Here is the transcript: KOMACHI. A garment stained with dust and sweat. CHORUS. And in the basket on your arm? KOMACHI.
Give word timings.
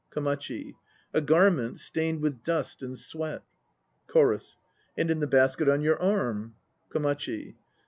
KOMACHI. 0.09 0.73
A 1.13 1.21
garment 1.21 1.77
stained 1.77 2.21
with 2.23 2.41
dust 2.41 2.81
and 2.81 2.97
sweat. 2.97 3.43
CHORUS. 4.07 4.57
And 4.97 5.11
in 5.11 5.19
the 5.19 5.27
basket 5.27 5.69
on 5.69 5.81
your 5.83 6.01
arm? 6.01 6.55
KOMACHI. 6.89 7.55